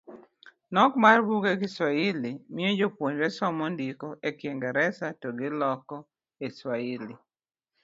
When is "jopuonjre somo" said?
2.79-3.65